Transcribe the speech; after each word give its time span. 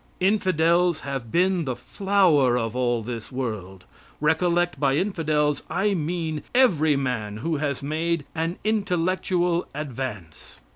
Infidels 0.19 1.01
have 1.01 1.31
been 1.31 1.65
the 1.65 1.75
flower 1.75 2.57
of 2.57 2.75
all 2.75 3.03
this 3.03 3.31
world. 3.31 3.83
Recollect, 4.19 4.79
by 4.79 4.95
infidels 4.95 5.61
I 5.69 5.93
mean 5.93 6.41
every 6.55 6.95
man 6.95 7.37
who 7.37 7.57
has 7.57 7.83
made 7.83 8.25
an 8.33 8.57
intellectual 8.63 9.67
advance. 9.75 10.57